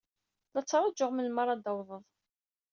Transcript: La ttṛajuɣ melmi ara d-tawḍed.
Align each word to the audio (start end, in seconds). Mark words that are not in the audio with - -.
La 0.53 0.61
ttṛajuɣ 0.63 1.09
melmi 1.11 1.39
ara 1.41 1.55
d-tawḍed. 1.59 2.05